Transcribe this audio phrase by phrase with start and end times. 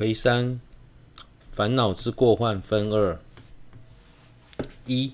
[0.00, 0.58] 癸三，
[1.52, 3.20] 烦恼之过患分二：
[4.86, 5.12] 一、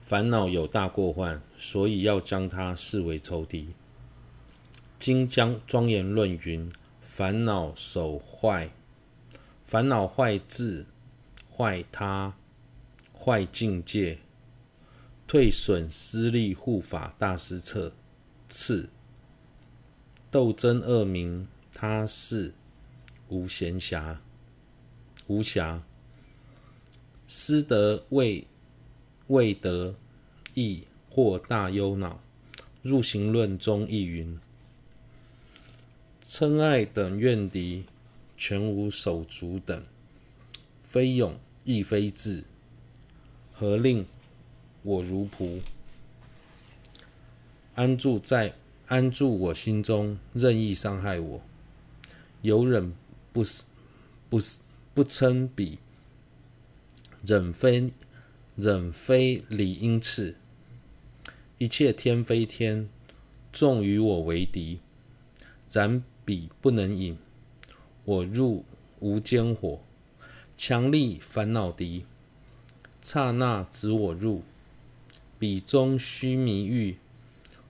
[0.00, 3.68] 烦恼有大过患，所以要将它视为仇敌。
[4.98, 6.68] 经将庄严论云：
[7.00, 8.72] 烦恼首坏，
[9.62, 10.86] 烦恼坏智，
[11.48, 12.34] 坏他，
[13.16, 14.18] 坏境界，
[15.28, 17.92] 退损失利护法大师册
[18.48, 18.88] 次，
[20.32, 22.52] 斗争恶名，他是
[23.28, 24.18] 无闲暇，
[25.26, 25.80] 无暇，
[27.26, 28.46] 失德未
[29.26, 29.94] 未得
[30.54, 32.20] 意，或大忧恼。
[32.82, 34.38] 入行论中亦云。
[36.24, 37.84] 嗔爱等怨敌，
[38.36, 39.84] 全无手足等，
[40.84, 42.44] 非勇亦非智，
[43.52, 44.06] 何令
[44.84, 45.60] 我如仆？
[47.74, 48.54] 安住在
[48.86, 51.42] 安住我心中，任意伤害我。
[52.42, 52.94] 有忍
[53.36, 53.44] 不
[54.30, 54.40] 不
[54.94, 55.78] 不称彼，
[57.22, 57.92] 忍非
[58.56, 60.36] 忍非理应次。
[61.58, 62.88] 一切天非天，
[63.52, 64.80] 众与我为敌，
[65.70, 66.02] 然。
[66.24, 67.16] 彼不能饮，
[68.04, 68.64] 我入
[68.98, 69.80] 无间火，
[70.56, 72.04] 强力烦恼敌，
[73.00, 74.42] 刹那指我入，
[75.38, 76.96] 彼中须弥欲，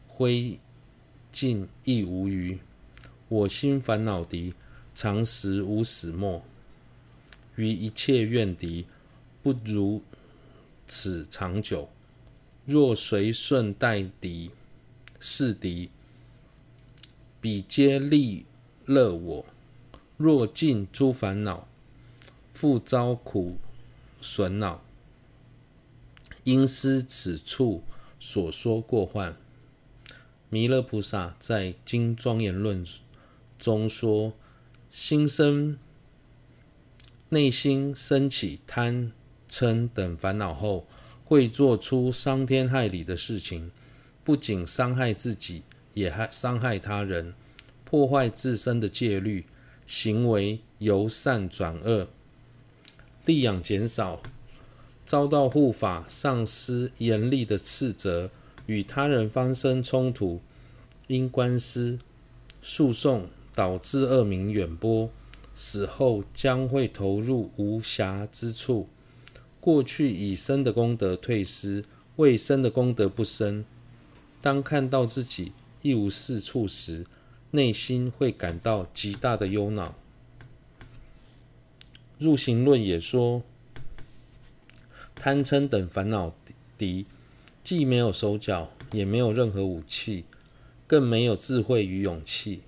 [0.09, 0.59] 灰
[1.31, 2.59] 烬亦无余。
[3.29, 4.55] 我心烦恼敌，
[4.97, 6.43] 常时无始末，
[7.57, 8.87] 于一切怨敌，
[9.43, 10.03] 不如
[10.87, 11.91] 此长久。
[12.65, 14.51] 若随顺待敌，
[15.21, 15.91] 是敌。
[17.43, 18.47] 彼皆利
[18.87, 19.45] 乐我，
[20.17, 21.69] 若尽诸烦恼，
[22.55, 23.59] 复遭苦
[24.23, 24.83] 损恼。
[26.45, 27.85] 因思此处
[28.19, 29.37] 所说过患。
[30.49, 32.87] 弥勒菩萨在《经庄严论》
[33.59, 34.33] 中说：
[34.99, 35.77] 心生
[37.29, 39.13] 内心升起贪
[39.47, 40.87] 嗔等烦恼后，
[41.23, 43.71] 会做出伤天害理的事情，
[44.25, 45.65] 不仅伤害自己。
[45.93, 47.35] 也害伤害他人，
[47.85, 49.45] 破坏自身的戒律，
[49.87, 52.09] 行为由善转恶，
[53.27, 54.23] 力养减少，
[55.05, 58.31] 遭到护法上师严厉的斥责，
[58.65, 60.41] 与他人发生冲突，
[61.07, 61.99] 因官司
[62.63, 65.11] 诉讼导致恶名远播，
[65.57, 68.89] 死后将会投入无暇之处。
[69.59, 71.85] 过去已生的功德退失，
[72.15, 73.65] 未生的功德不生。
[74.41, 75.51] 当看到自己。
[75.83, 77.07] 一无是处时，
[77.53, 79.95] 内心会感到极大的忧恼。
[82.19, 83.45] 入行论也说，
[85.15, 86.35] 贪嗔等烦恼
[86.77, 87.07] 敌，
[87.63, 90.25] 既没有手脚，也没有任何武器，
[90.89, 92.63] 更没有智慧与勇气，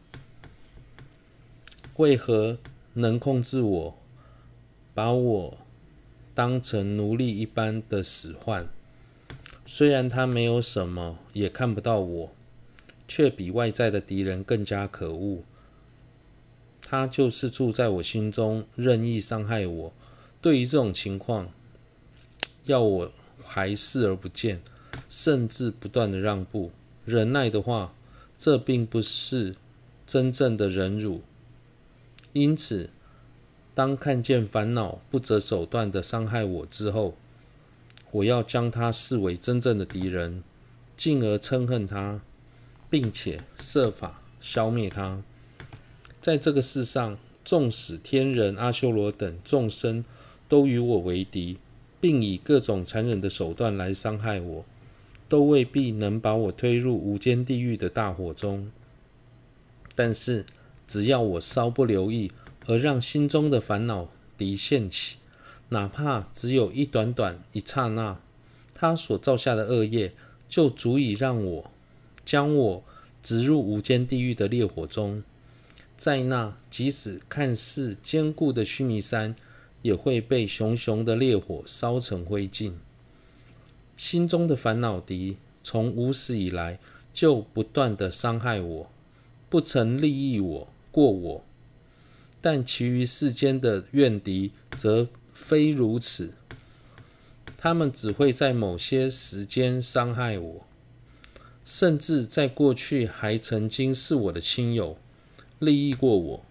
[1.98, 2.58] 为何
[2.94, 3.98] 能控制我，
[4.94, 5.58] 把我
[6.32, 8.68] 当成奴隶一般的使唤？
[9.66, 12.32] 虽然他没有什么，也看不到我。
[13.10, 15.42] 却比外在的敌人更加可恶。
[16.82, 19.92] 他就是住在我心中，任意伤害我。
[20.42, 21.50] 对于这种情况，
[22.66, 24.60] 要我还视而不见，
[25.08, 26.70] 甚至不断的让步、
[27.06, 27.94] 忍耐的话，
[28.36, 29.56] 这并不是
[30.06, 31.22] 真正的忍辱。
[32.40, 32.90] 因此，
[33.74, 37.16] 当看见烦恼不择手段的伤害我之后，
[38.12, 40.42] 我要将他视为真正的敌人，
[40.96, 42.20] 进而憎恨他。
[42.90, 45.22] 并且设法消灭他。
[46.22, 50.04] 在这个世上，纵使天人、阿修罗等众生
[50.48, 51.58] 都与我为敌，
[52.00, 54.64] 并以各种残忍的手段来伤害我，
[55.28, 58.70] 都未必能把我推入无间地狱的大火中。
[59.94, 60.46] 但是，
[60.88, 62.32] 只要我稍不留意，
[62.66, 65.18] 而让心中的烦恼敌现起，
[65.68, 68.20] 哪怕只有一短短一刹那，
[68.74, 70.14] 他所造下的恶业
[70.48, 71.70] 就足以让我。
[72.24, 72.84] 将我
[73.22, 75.22] 直入无间地狱的烈火中，
[75.96, 79.34] 在那即使看似坚固的须弥山，
[79.82, 82.72] 也会被熊熊的烈火烧成灰烬。
[83.96, 86.78] 心中的烦恼敌从无始以来
[87.12, 88.90] 就不断的伤害我，
[89.48, 91.44] 不曾利益我过我，
[92.40, 96.32] 但其余世间的怨敌则非如此，
[97.56, 100.66] 他们只会在某些时间伤害我。
[101.64, 104.96] 甚至在过去还曾经是我的亲友，
[105.58, 106.44] 利益过我。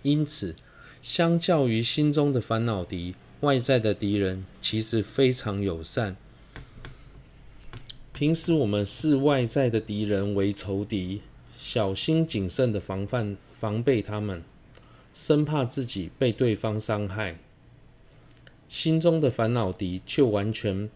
[0.00, 0.56] 因此，
[1.02, 6.16] 相较于心中的烦恼敌，外在的敌人其实非常友善。
[8.14, 11.20] 平时我们视外在的敌人为仇敌，
[11.70, 14.42] 小心谨慎的防范防备他们，
[15.12, 17.36] 生怕自己被对方伤害，
[18.70, 20.88] 心中的烦恼敌却完全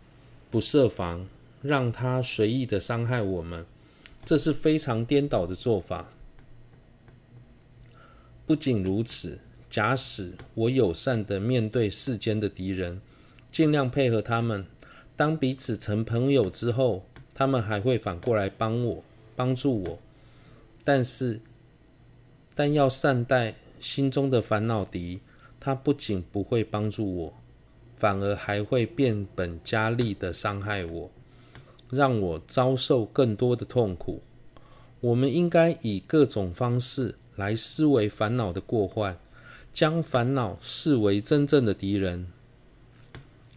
[0.50, 1.28] 不设防，
[1.60, 3.66] 让他随意的伤害我们，
[4.24, 6.08] 这是非常颠倒的做法。
[8.46, 13.02] 不仅如此，假使我友善的面对世间的敌人，
[13.50, 14.64] 尽量配合他们，
[15.14, 17.04] 当彼此成朋友之后，
[17.34, 19.04] 他们还会反过来帮我，
[19.36, 19.98] 帮助我。
[20.84, 21.40] 但是，
[22.54, 25.20] 但要善待心中的烦恼敌，
[25.60, 27.34] 他不仅不会帮助我，
[27.96, 31.10] 反而还会变本加厉的伤害我，
[31.90, 34.22] 让我遭受更多的痛苦。
[35.00, 39.18] 我们应该以各种方式来思维烦恼的过患，
[39.72, 42.28] 将烦恼视为真正的敌人。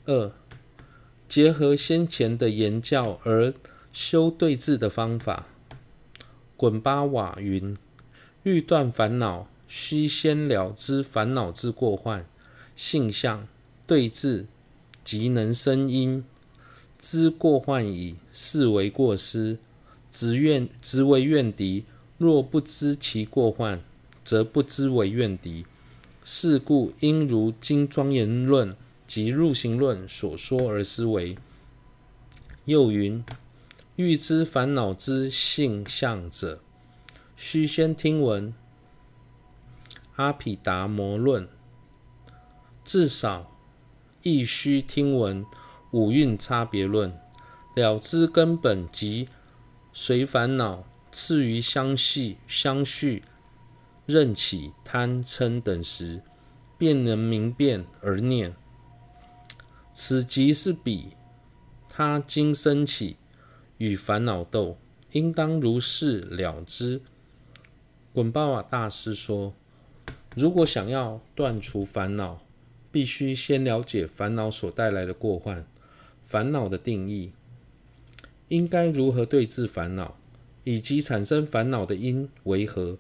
[0.06, 0.32] 二，
[1.28, 3.54] 结合先前的言教而
[3.92, 5.48] 修对治的方法。
[6.58, 7.78] 滚巴瓦云，
[8.44, 12.26] 欲断烦恼，须先了知烦恼之过患
[12.76, 13.48] 性相，
[13.86, 14.48] 对治
[15.04, 16.24] 即能生因。
[16.98, 19.58] 知过患已，是为过失，
[20.10, 21.84] 执怨执为怨敌。
[22.18, 23.84] 若不知其过患，
[24.24, 25.66] 则不知为怨敌。
[26.24, 28.72] 是故应如《经庄严论》
[29.06, 31.38] 及《入行论》所说而思维。
[32.64, 33.24] 又云。
[33.98, 36.60] 欲知烦恼之性相者，
[37.38, 38.52] 须先听闻
[40.18, 41.46] 《阿毗达摩论》，
[42.84, 43.56] 至少
[44.22, 45.46] 亦须听闻
[45.92, 47.10] 《五蕴差别论》，
[47.74, 49.30] 了知根本即
[49.94, 53.24] 随烦恼，次于相系、相续、
[54.06, 56.22] 任起贪嗔等时，
[56.78, 58.54] 便能明辨而念。
[59.94, 61.14] 此即是彼
[61.88, 63.16] 他今生起。
[63.78, 64.78] 与烦恼斗，
[65.12, 67.02] 应当如是了之。
[68.14, 69.54] 滚巴瓦大师说
[70.36, 72.42] ：“如果想要断除烦恼，
[72.92, 75.68] 必须先了解烦恼所带来的过患，
[76.24, 77.34] 烦恼的定义，
[78.48, 80.18] 应该如何对治烦恼，
[80.64, 82.98] 以及产生烦恼的因为何。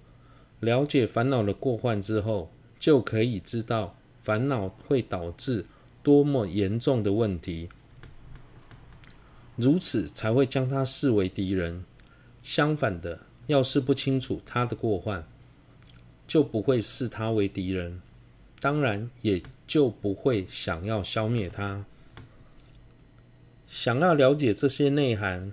[0.59, 5.65] 了解烦恼的过患之后，就可以知道烦恼会导致
[6.03, 7.69] 多么严重的问题。”
[9.55, 11.85] 如此才会将他视为敌人。
[12.43, 15.27] 相反的，要是不清楚他的过患，
[16.27, 18.01] 就不会视他为敌人，
[18.59, 21.85] 当然也就不会想要消灭他。
[23.67, 25.51] 想要了解这些内涵，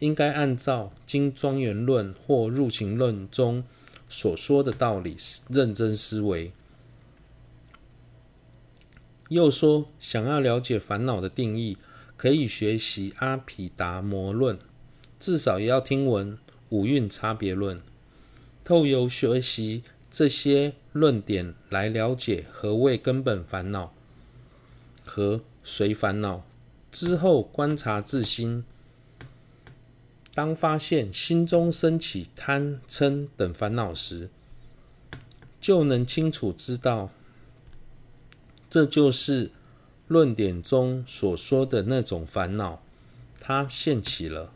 [0.00, 3.64] 应该按照《经庄严论》或《入行论》中
[4.08, 5.16] 所说的道理
[5.48, 6.52] 认真思维。
[9.30, 11.78] 又说，想要了解烦恼的定义。
[12.16, 14.56] 可以学习《阿毗达摩论》，
[15.20, 16.32] 至少也要听闻
[16.70, 17.78] 《五蕴差别论》，
[18.64, 23.92] 透由学习这些论点来了解何谓根本烦恼
[25.04, 26.46] 和随烦恼。
[26.90, 28.64] 之后观察自心，
[30.34, 34.30] 当发现心中升起贪嗔等烦恼时，
[35.60, 37.10] 就能清楚知道，
[38.70, 39.50] 这就是。
[40.08, 42.80] 论点中所说的那种烦恼，
[43.40, 44.52] 它现起了，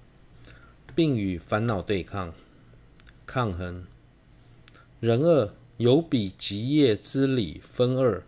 [0.95, 2.33] 并与烦恼对抗、
[3.27, 3.85] 抗衡。
[5.01, 8.23] 人二有彼极业之理分二：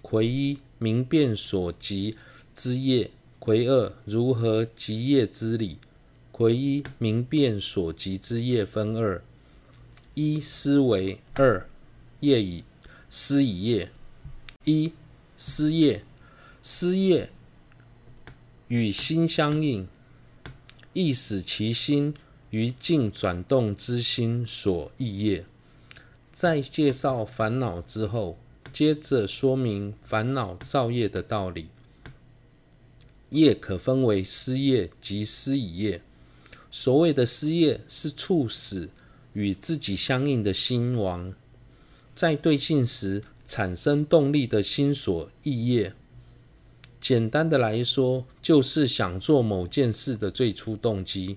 [0.00, 2.16] 魁一明辨所及
[2.56, 5.78] 之业，魁二如何极业之理。
[6.32, 9.22] 魁一明辨所及之业分二：
[10.14, 11.68] 一思维，二
[12.18, 12.64] 业已
[13.08, 13.92] 思已业。
[14.64, 14.92] 一
[15.36, 16.02] 思业。
[16.64, 17.28] 思业
[18.68, 19.88] 与心相应，
[20.92, 22.14] 亦使其心
[22.50, 25.44] 于境转动之心所意业。
[26.30, 28.38] 在介绍烦恼之后，
[28.72, 31.66] 接着说明烦恼造业的道理。
[33.30, 36.00] 业可分为思业及思已业。
[36.70, 38.88] 所谓的思业，是促使
[39.32, 41.34] 与自己相应的心王，
[42.14, 45.94] 在对境时产生动力的心所意业。
[47.02, 51.36] 简单的来说，就是想做某件事的最初动机。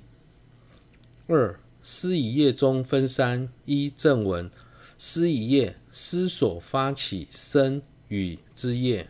[1.25, 4.51] 二思以业中分三：一正文，
[4.99, 9.07] 思以业思所发起身与之业，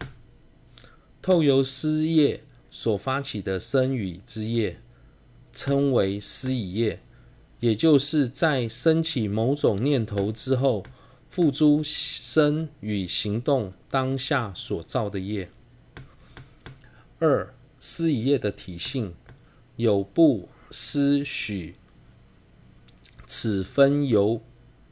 [1.21, 4.79] 透由思业所发起的身与之业，
[5.51, 7.01] 称为思以业，
[7.59, 10.85] 也就是在升起某种念头之后，
[11.27, 15.49] 付诸身与行动当下所造的业。
[17.19, 19.13] 二思已业的体性
[19.77, 21.75] 有不思许，
[23.25, 24.41] 此分有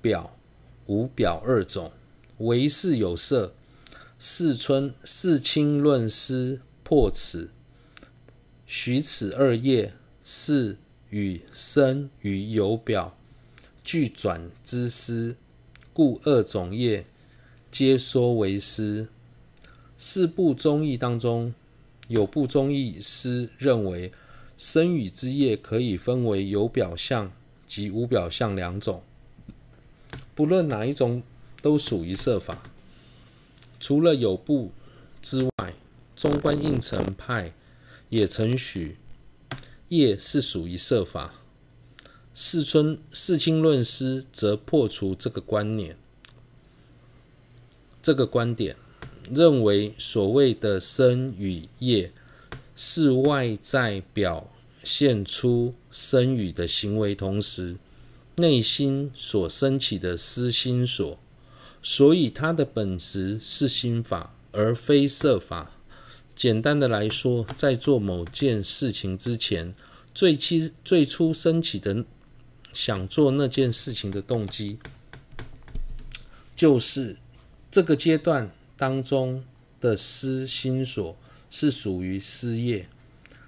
[0.01, 0.37] 表
[0.85, 1.91] 无表二种，
[2.37, 3.53] 唯是有色。
[4.17, 7.49] 世春世清论师破此，
[8.65, 10.77] 许此二业是
[11.09, 13.17] 与生与有表
[13.83, 15.35] 俱转之师，
[15.91, 17.05] 故二种业
[17.69, 19.09] 皆说为师。
[19.97, 21.53] 四部中义当中，
[22.13, 24.11] 有部宗义师认为，
[24.55, 27.31] 生与之业可以分为有表相
[27.65, 29.01] 及无表相两种，
[30.35, 31.23] 不论哪一种，
[31.59, 32.61] 都属于色法。
[33.79, 34.71] 除了有部
[35.23, 35.73] 之外，
[36.15, 37.55] 中观应成派
[38.09, 38.97] 也曾许
[39.87, 41.33] 业是属于色法。
[42.35, 45.97] 世春世亲论师则破除这个观念，
[48.03, 48.75] 这个观点
[49.29, 52.11] 认为所谓的生与业
[52.75, 54.49] 是外在表
[54.83, 57.75] 现出生与的行为，同时
[58.37, 61.19] 内心所升起的私心所。
[61.81, 65.71] 所以，它的本质是心法，而非色法。
[66.33, 69.73] 简单的来说，在做某件事情之前，
[70.15, 72.05] 最期最初升起的
[72.71, 74.79] 想做那件事情的动机，
[76.55, 77.17] 就是
[77.69, 78.49] 这个阶段
[78.83, 79.45] 当中
[79.79, 81.15] 的私心所，
[81.49, 82.89] 是属于私业。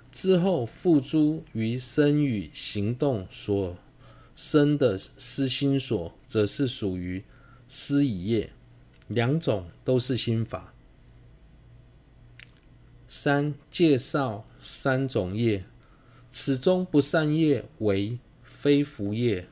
[0.09, 3.75] 之后付诸于身与行动所
[4.33, 7.25] 生的私心所，则是属于。
[7.67, 8.53] 私以业，
[9.09, 10.73] 两种都是心法。
[13.05, 15.65] 三、介绍三种业，
[16.31, 19.49] 此中不善业为非福业，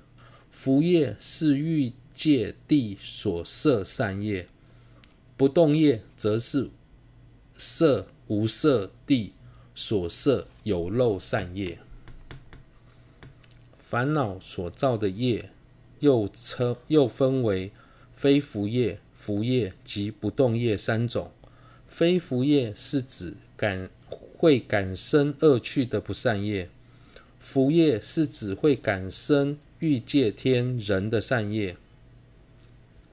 [0.49, 4.47] 福业是欲界地所摄善业，
[5.43, 6.69] 不动业则是
[7.57, 9.33] 色无色地
[9.75, 11.79] 所色有漏善业。
[13.75, 15.49] 烦恼所造的业，
[15.99, 17.73] 又称又分为。
[18.13, 21.33] 非福业、福业及不动业三种。
[21.85, 26.69] 非福业是指感会感生恶趣的不善业；
[27.37, 31.75] 福业是指会感生欲界天人的善业；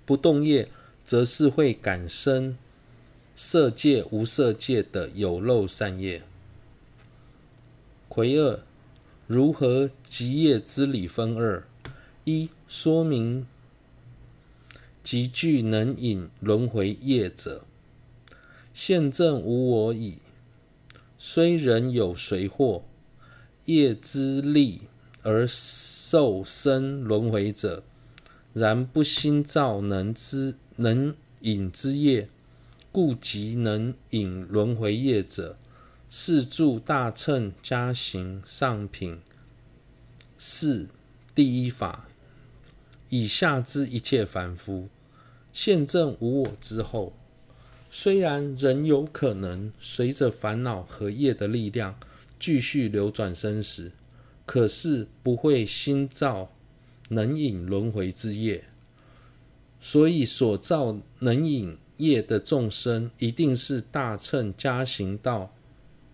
[0.06, 0.68] 不动业
[1.10, 2.56] 则是会感生
[3.34, 6.22] 色界、无色界的有漏善业。
[8.08, 8.60] 魁二，
[9.26, 11.66] 如何集业之理分二：
[12.22, 13.44] 一、说明。
[15.02, 17.64] 集具能引轮回业者，
[18.72, 20.18] 现正无我矣。
[21.18, 22.82] 虽人有随惑
[23.64, 24.82] 业之力
[25.22, 27.82] 而受生轮回者，
[28.52, 32.26] 然不心造能之能引之业，
[32.90, 35.58] 故即能引轮回业者，
[36.08, 39.20] 是着大乘加行上品
[40.38, 40.88] 四
[41.34, 42.08] 第一法。
[43.10, 44.88] 以下之一切凡夫。
[45.52, 47.12] 现证无我之后，
[47.90, 51.98] 虽然仍有可能随着烦恼和业的力量
[52.38, 53.92] 继续流转生死，
[54.46, 56.50] 可是不会心造
[57.10, 58.64] 能引轮回之业。
[59.80, 65.54] 所以所造能引业的众生，一定是大乘加行道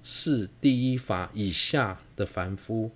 [0.03, 2.93] 是第一法以下的凡夫。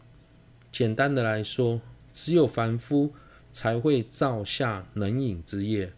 [0.71, 1.81] 简单的来说，
[2.12, 3.12] 只有凡夫
[3.50, 5.93] 才会造下能引之业。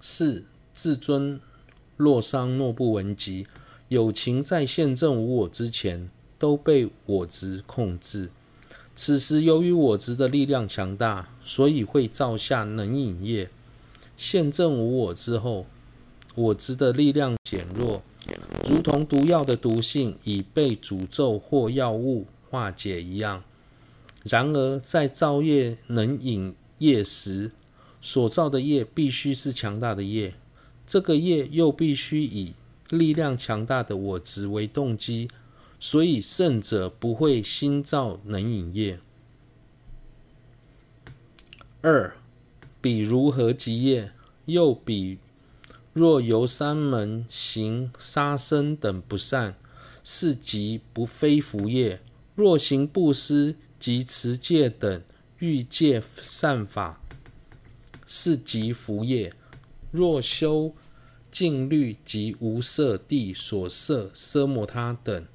[0.00, 0.44] 四
[0.74, 1.40] 至尊
[1.96, 3.46] 洛桑诺布文集，
[3.88, 8.30] 有情在现证无我之前，都被我执控制。
[8.98, 13.50] 此时由于我执的力量强大，所以会造下能引业。
[14.16, 15.66] 现证无我之后，
[16.34, 18.02] 我执的力量减弱，
[18.66, 23.44] 如同毒药的毒性已被诅咒或药物化解一样。
[24.24, 27.52] 然而在造业能引业时，
[28.00, 30.32] 所造的业必须是强大的业，
[30.86, 32.54] 这个业又必须以
[32.88, 35.28] 力量强大的我执为动机，
[35.78, 38.98] 所以圣者不会心造能引业。
[41.82, 42.16] 二，
[42.80, 44.12] 彼如何集业？
[44.46, 45.18] 又彼
[45.92, 49.56] 若由三门行杀生等不善，
[50.04, 51.98] 是集不非福业；
[52.34, 55.02] 若行布施及持戒等
[55.38, 57.00] 欲界善法。
[58.06, 59.34] 是集福业，
[59.90, 60.72] 若修
[61.30, 65.26] 静虑及无色地所摄奢摩他等，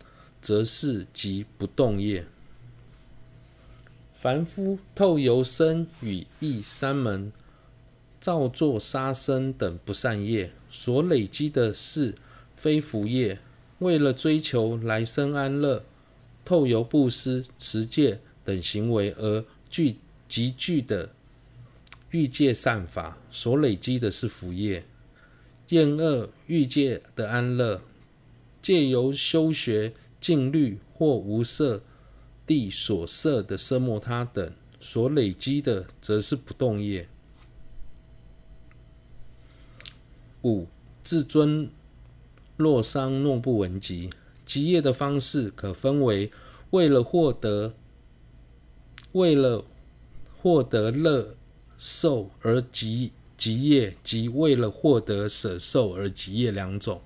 [0.42, 2.26] 则是即不动业。
[4.14, 7.32] 凡夫透由身语意三门，
[8.20, 12.16] 造作杀生等不善业，所累积的是
[12.56, 13.40] 非福业。
[13.80, 15.84] 为了追求来生安乐，
[16.46, 19.96] 透由布施、持戒等行为而聚
[20.30, 21.10] 集聚的
[22.12, 24.84] 欲界善法所累积的是福业；
[25.70, 27.82] 厌恶欲界的安乐，
[28.62, 31.82] 借由修学静虑或无色
[32.46, 37.10] 地所摄的奢摩他等所累积的，则是不动业。
[40.44, 40.68] 五、
[41.04, 41.70] 至尊
[42.58, 44.12] 洛桑诺布文集，
[44.46, 46.32] 集业的方式可分为
[46.70, 47.74] 为了获得、
[49.12, 49.66] 为了
[50.38, 51.36] 获得乐
[51.78, 57.02] 受而集集业，及为了获得舍受而集业两种。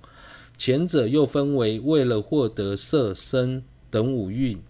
[0.58, 4.62] 前者又分为为了获得色身等五蕴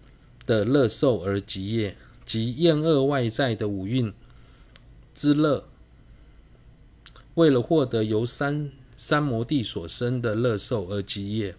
[0.44, 4.12] 的乐受而集业，及厌恶外在的五蕴
[5.14, 5.66] 之乐。
[7.34, 11.54] 为了获得由三三摩地所生的乐受而集业，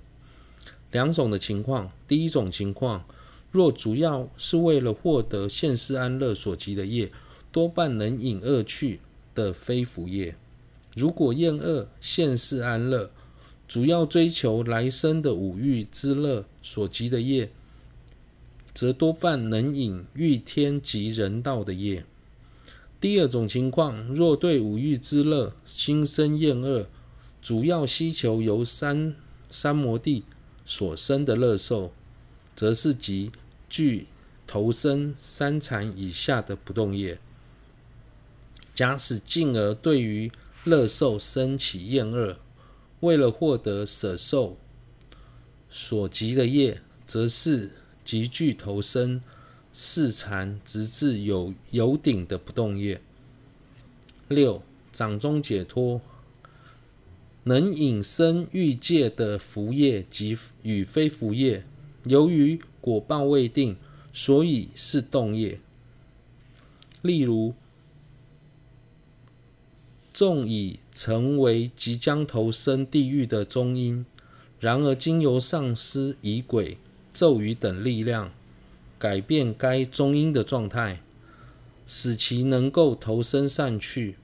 [0.92, 1.92] 两种的情况。
[2.08, 3.06] 第一种情况，
[3.52, 7.12] 若主要是为了获得现世安乐所集的业，
[7.52, 9.00] 多半能引恶趣
[9.36, 10.34] 的非福业；
[10.96, 13.12] 如果厌恶现世安乐，
[13.68, 17.52] 主要追求来生的五欲之乐所集的业，
[18.74, 22.06] 则多半能引欲天及人道的业。
[23.02, 26.88] 第二种情况，若对五欲之乐心生厌恶，
[27.42, 29.14] 主要希求由三
[29.50, 30.24] 三摩地
[30.66, 31.92] 所生的乐受，
[32.56, 33.32] 则是集
[33.70, 34.08] 聚
[34.48, 37.20] 投生三禅以下的不动业。
[38.74, 40.32] 假使进而对于
[40.64, 42.38] 乐受生起厌恶，
[43.02, 44.58] 为了获得舍受
[45.70, 47.72] 所集的业，则是
[48.04, 49.22] 集聚投生。
[49.80, 53.00] 四禅直至有有顶的不动业。
[54.28, 56.02] 六掌中解脱，
[57.44, 61.64] 能引生欲界的福业及与非福业，
[62.06, 63.78] 由于果报未定，
[64.12, 65.60] 所以是动业。
[67.04, 67.54] 例如，
[70.12, 74.04] 纵以成为即将投生地狱的中阴，
[74.60, 76.80] 然而经由上师仪轨、
[77.14, 78.32] 咒语等力量。
[78.98, 81.04] 改变该中阴的状态，
[81.86, 84.16] 使其能够投生善趣，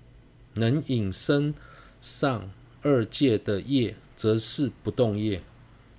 [0.55, 1.53] 能引生
[2.01, 2.49] 上
[2.81, 5.43] 二界的业，则是不动业。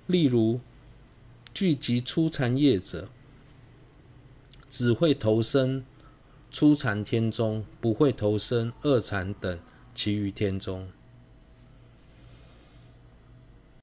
[0.07, 0.59] 例如，
[1.53, 3.07] 聚集初禅业者，
[4.69, 5.85] 只会投生
[6.51, 9.57] 初禅天中，不会投生二禅等
[9.95, 10.89] 其余天中。